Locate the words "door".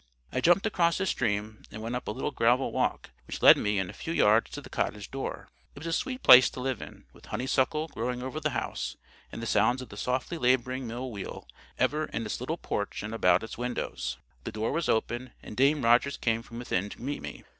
5.11-5.47, 14.51-14.71